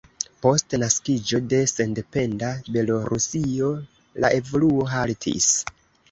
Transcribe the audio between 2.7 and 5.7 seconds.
Belorusio la evoluo haltis.